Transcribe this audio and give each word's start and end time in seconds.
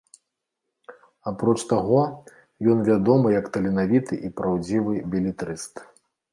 Апроч 1.31 1.55
таго, 1.73 1.99
ён 2.75 2.83
вядомы 2.89 3.35
як 3.39 3.53
таленавіты 3.59 4.13
і 4.29 4.35
праўдзівы 4.43 4.93
белетрыст. 5.17 5.89